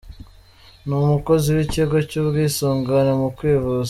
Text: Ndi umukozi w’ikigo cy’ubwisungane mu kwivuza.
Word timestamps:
Ndi 0.85 0.95
umukozi 1.05 1.47
w’ikigo 1.57 1.97
cy’ubwisungane 2.09 3.11
mu 3.21 3.29
kwivuza. 3.37 3.79